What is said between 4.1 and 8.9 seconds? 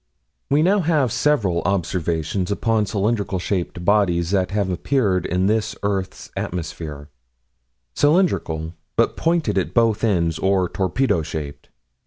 that have appeared in this earth's atmosphere: cylindrical,